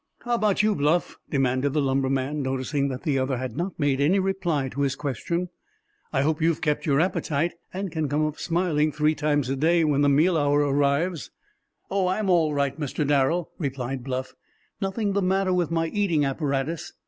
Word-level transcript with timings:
"How 0.21 0.33
about 0.33 0.63
you, 0.63 0.73
Bluff?" 0.73 1.19
demanded 1.29 1.73
the 1.73 1.79
lumberman, 1.79 2.41
noticing 2.41 2.87
that 2.87 3.03
the 3.03 3.19
other 3.19 3.37
had 3.37 3.55
not 3.55 3.79
made 3.79 4.01
any 4.01 4.17
reply 4.17 4.67
to 4.69 4.81
his 4.81 4.95
question. 4.95 5.49
"I 6.11 6.23
hope 6.23 6.41
you've 6.41 6.59
kept 6.61 6.87
your 6.87 6.99
appetite, 6.99 7.53
and 7.71 7.91
can 7.91 8.09
come 8.09 8.25
up 8.25 8.39
smiling 8.39 8.91
three 8.91 9.13
times 9.13 9.47
a 9.47 9.55
day 9.55 9.83
when 9.83 10.01
the 10.01 10.09
meal 10.09 10.39
hour 10.39 10.61
arrives?" 10.61 11.29
"Oh, 11.91 12.07
I'm 12.07 12.31
all 12.31 12.51
right, 12.51 12.79
Mr. 12.79 13.05
Darrel!" 13.07 13.51
replied 13.59 14.03
Bluff. 14.03 14.33
"Nothing 14.81 15.13
the 15.13 15.21
matter 15.21 15.53
with 15.53 15.69
my 15.69 15.85
eating 15.89 16.25
apparatus." 16.25 16.93